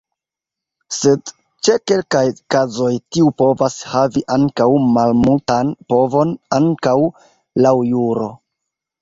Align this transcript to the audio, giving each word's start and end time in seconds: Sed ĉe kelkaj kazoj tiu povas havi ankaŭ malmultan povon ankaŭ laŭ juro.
Sed 0.99 1.31
ĉe 1.67 1.75
kelkaj 1.91 2.23
kazoj 2.55 2.93
tiu 3.17 3.27
povas 3.41 3.75
havi 3.91 4.25
ankaŭ 4.37 4.67
malmultan 4.97 5.71
povon 5.95 6.35
ankaŭ 6.61 6.97
laŭ 7.67 7.77
juro. 7.93 8.33